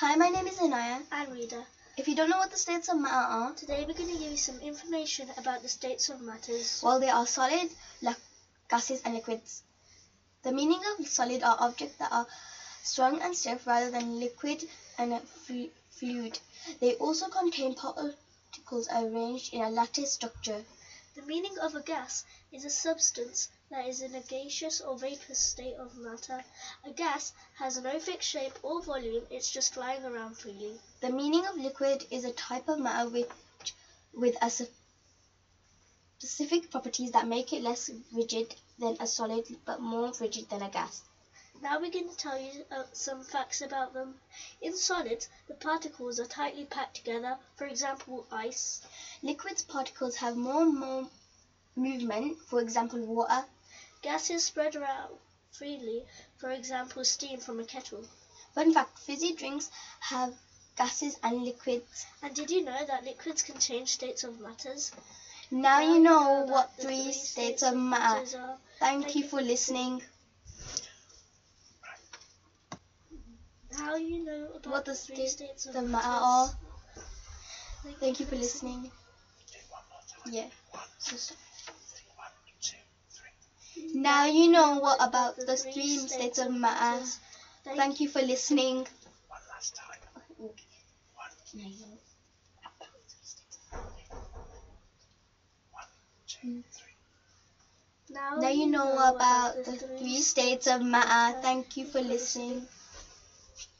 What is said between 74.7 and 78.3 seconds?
What the three states of matter are. Uh, Thank you